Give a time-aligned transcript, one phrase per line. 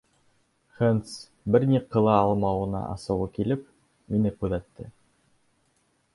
[0.77, 1.11] Хэндс,
[1.55, 3.69] бер ни ҡыла алмауына асыуы килеп,
[4.15, 4.91] мине күҙәтте.